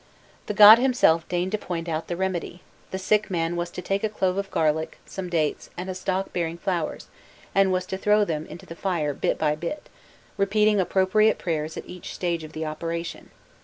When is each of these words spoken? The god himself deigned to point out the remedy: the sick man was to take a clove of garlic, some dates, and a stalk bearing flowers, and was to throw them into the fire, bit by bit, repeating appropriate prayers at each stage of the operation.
The 0.47 0.55
god 0.55 0.79
himself 0.79 1.27
deigned 1.27 1.51
to 1.51 1.59
point 1.59 1.87
out 1.87 2.07
the 2.07 2.15
remedy: 2.15 2.63
the 2.89 2.97
sick 2.97 3.29
man 3.29 3.55
was 3.55 3.69
to 3.69 3.83
take 3.83 4.03
a 4.03 4.09
clove 4.09 4.35
of 4.35 4.49
garlic, 4.49 4.97
some 5.05 5.29
dates, 5.29 5.69
and 5.77 5.91
a 5.91 5.93
stalk 5.93 6.33
bearing 6.33 6.57
flowers, 6.57 7.05
and 7.53 7.71
was 7.71 7.85
to 7.85 7.99
throw 7.99 8.25
them 8.25 8.47
into 8.47 8.65
the 8.65 8.75
fire, 8.75 9.13
bit 9.13 9.37
by 9.37 9.53
bit, 9.53 9.89
repeating 10.37 10.79
appropriate 10.79 11.37
prayers 11.37 11.77
at 11.77 11.87
each 11.87 12.15
stage 12.15 12.43
of 12.43 12.53
the 12.53 12.65
operation. 12.65 13.29